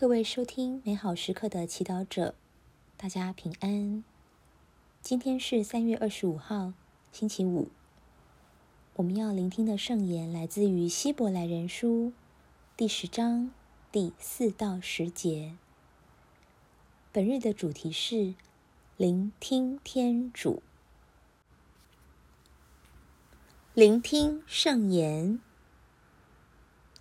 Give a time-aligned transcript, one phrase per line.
[0.00, 2.34] 各位收听美好时刻的祈祷者，
[2.96, 4.02] 大家平安。
[5.02, 6.72] 今天是三月二十五号，
[7.12, 7.68] 星期五。
[8.94, 12.14] 我们要聆听的圣言来自于希伯来人书
[12.78, 13.50] 第十章
[13.92, 15.54] 第四到十节。
[17.12, 18.34] 本日的主题是
[18.96, 20.62] 聆听天主，
[23.74, 25.38] 聆听圣言，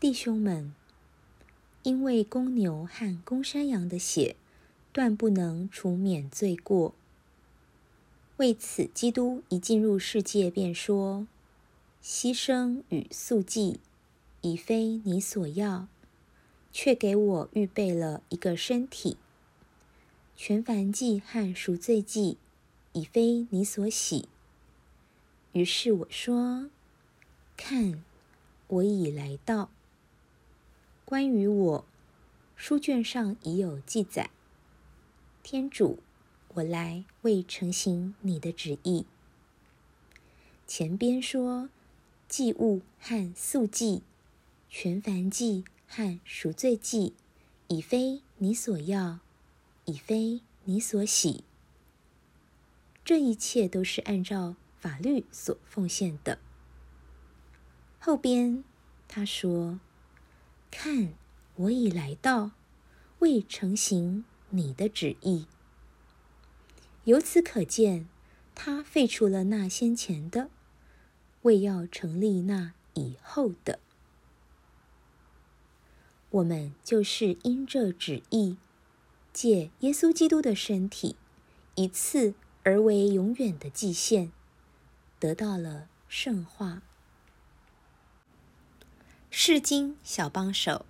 [0.01, 0.75] 弟兄们。
[1.89, 4.35] 因为公牛和公山羊的血
[4.93, 6.93] 断不能除免罪过。
[8.37, 11.25] 为此，基督一进入世界便说
[12.03, 13.79] ：“牺牲与素祭
[14.41, 15.87] 已非你所要，
[16.71, 19.17] 却给我预备了一个身体；
[20.37, 22.37] 全燔祭和赎罪祭
[22.93, 24.29] 已非你所喜。”
[25.53, 26.69] 于是我说
[27.57, 28.03] ：“看，
[28.67, 29.71] 我已来到。”
[31.09, 31.85] 关于我，
[32.55, 34.29] 书卷上已有记载。
[35.41, 36.03] 天主，
[36.49, 39.07] 我来为成行你的旨意。
[40.67, 41.71] 前边说，
[42.27, 44.03] 祭物和素祭、
[44.69, 47.15] 全燔祭和赎罪祭，
[47.69, 49.17] 已非你所要，
[49.85, 51.43] 已非你所喜。
[53.03, 56.37] 这一切都是按照法律所奉献的。
[57.97, 58.63] 后边
[59.07, 59.79] 他说。
[60.71, 61.13] 看，
[61.55, 62.51] 我已来到，
[63.19, 65.45] 为成行你的旨意。
[67.05, 68.07] 由此可见，
[68.53, 70.49] 他废除了那先前的，
[71.41, 73.79] 为要成立那以后的。
[76.29, 78.57] 我们就是因这旨意，
[79.33, 81.15] 借耶稣基督的身体，
[81.75, 84.31] 一次而为永远的祭献，
[85.19, 86.83] 得到了圣化。
[89.31, 90.85] 世经小帮手，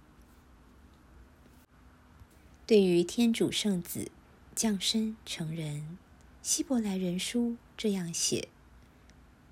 [2.66, 4.10] 对于天主圣子
[4.56, 5.98] 降生成人，
[6.42, 8.48] 希伯来人书这样写：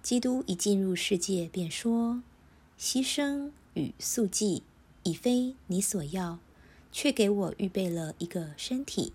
[0.02, 2.24] 基督一进入世界，便说
[2.80, 4.64] ：“牺牲与素祭
[5.04, 6.40] 已非你所要，
[6.90, 9.12] 却给我预备了一个身体；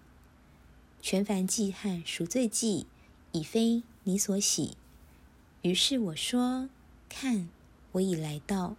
[1.01, 2.87] 全燔祭和赎罪祭
[3.33, 4.77] 已非你所喜。
[5.63, 6.69] 于是我说：
[7.09, 7.49] 看，
[7.93, 8.77] 我已来到。”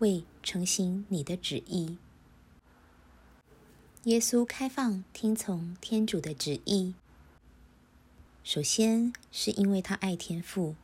[0.00, 1.98] 为成行你的旨意，
[4.04, 6.94] 耶稣开放听从天主的旨意。
[8.44, 10.76] 首先是因为他爱天父，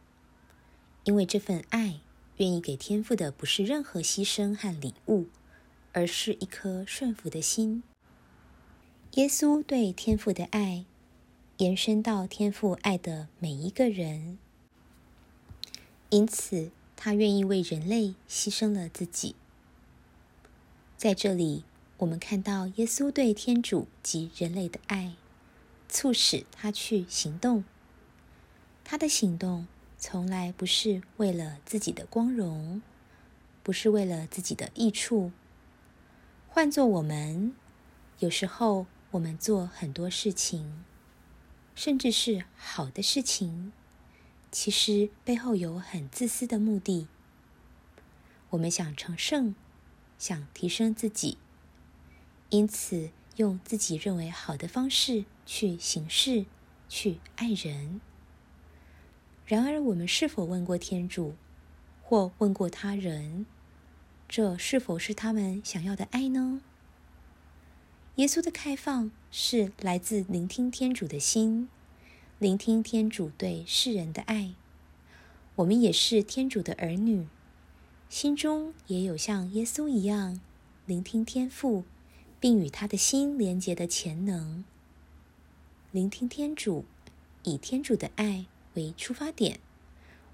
[1.05, 2.01] 因为这份爱
[2.39, 5.27] 愿意给天父的不是任何牺牲和礼物，
[5.93, 7.85] 而是一颗顺服的心。
[9.13, 10.85] 耶稣对天父的爱
[11.59, 14.39] 延伸到天父爱的每一个人，
[16.11, 16.73] 因此。
[16.97, 19.35] 他愿意为人类牺牲了自己。
[20.97, 21.65] 在这里，
[21.99, 25.15] 我们看到耶稣对天主及人类的爱，
[25.89, 27.65] 促使他去行动。
[28.85, 29.67] 他的行动
[29.99, 32.83] 从来不是为了自己的光荣，
[33.63, 35.33] 不是为了自己的益处。
[36.49, 37.55] 换做我们，
[38.19, 40.85] 有时候我们做很多事情，
[41.75, 43.73] 甚至是好的事情。
[44.55, 47.09] 其实背后有很自私的目的。
[48.51, 49.57] 我们想成圣，
[50.17, 51.39] 想提升自己，
[52.51, 56.47] 因此用自己认为好的方式去行事、
[56.89, 58.01] 去爱人。
[59.45, 61.35] 然而，我们是否问过天主，
[62.01, 63.47] 或问过他人，
[64.29, 66.63] 这是否是他们想要的爱呢？
[68.15, 71.69] 耶稣的开放是来自聆听天主的心。
[72.41, 74.55] 聆听天主对世人的爱，
[75.55, 77.29] 我们也是天主的儿女，
[78.09, 80.41] 心中也有像耶稣一样
[80.85, 81.85] 聆听天父，
[82.41, 84.65] 并与他的心连结的潜能。
[85.93, 86.85] 聆听天主，
[87.45, 89.61] 以天主的爱为出发点，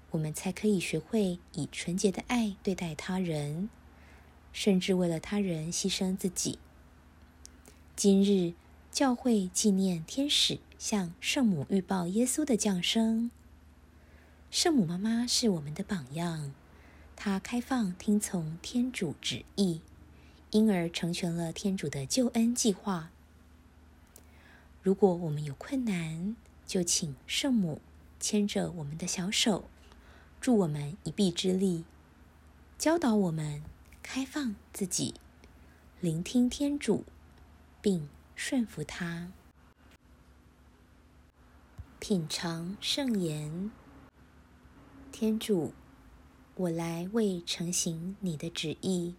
[0.09, 3.69] 我们才可以学会以纯洁的爱对待他人，
[4.51, 6.57] 甚至为了他人牺牲自己。
[7.95, 8.53] 今日。
[8.91, 13.31] 教会纪念天使向圣母预报耶稣的降生。
[14.49, 16.53] 圣母妈妈是我们的榜样，
[17.15, 19.79] 她开放听从天主旨意，
[20.49, 23.11] 因而成全了天主的救恩计划。
[24.83, 26.35] 如果我们有困难，
[26.67, 27.79] 就请圣母
[28.19, 29.63] 牵着我们的小手，
[30.41, 31.85] 助我们一臂之力，
[32.77, 33.63] 教导我们
[34.03, 35.13] 开放自己，
[36.01, 37.05] 聆听天主，
[37.81, 38.09] 并。
[38.43, 39.31] 顺服他，
[41.99, 43.69] 品尝圣言。
[45.11, 45.73] 天主，
[46.55, 49.13] 我来为成行你的旨意。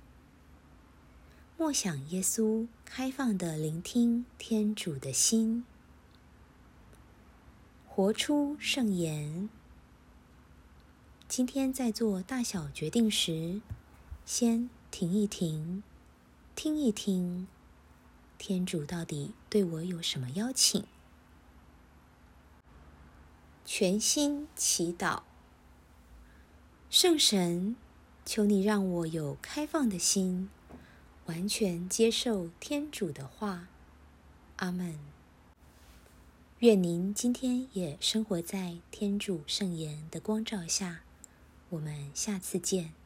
[1.56, 5.64] 默想耶稣开放的聆听天主的心，
[7.86, 9.48] 活出圣言。
[11.28, 13.60] 今天在做大小决定时，
[14.26, 15.84] 先停一停，
[16.56, 17.46] 听一听，
[18.44, 20.84] 天主到底对我有什么邀请？
[23.64, 25.22] 全心祈祷，
[26.90, 27.76] 圣神，
[28.24, 30.50] 求你让我有开放的心，
[31.26, 33.68] 完全接受天主的话。
[34.56, 34.98] 阿门。
[36.58, 41.02] 愿您今天也生活在天主圣言的光照下。
[41.68, 43.01] 我们下次见。